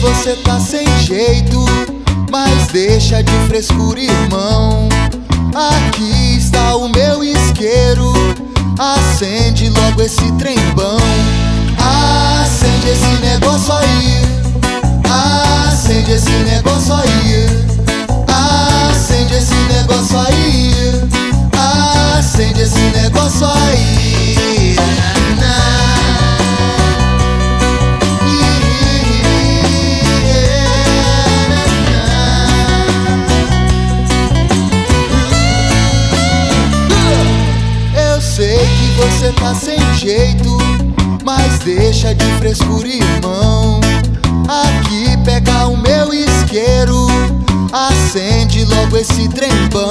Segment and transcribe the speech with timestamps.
[0.00, 1.64] você tá sem jeito,
[2.28, 4.88] mas deixa de frescura, irmão.
[5.54, 8.12] Aqui está o meu isqueiro,
[8.76, 10.98] acende logo esse trembão.
[11.78, 14.22] Acende esse negócio aí,
[15.70, 17.46] acende esse negócio aí,
[18.26, 20.72] acende esse negócio aí,
[22.18, 23.97] acende esse negócio aí.
[38.98, 40.58] Você tá sem jeito,
[41.24, 43.80] mas deixa de frescura, irmão.
[44.48, 47.06] Aqui pega o meu isqueiro,
[47.72, 49.88] acende logo esse trembão.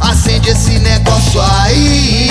[0.00, 2.30] Acende esse negócio aí.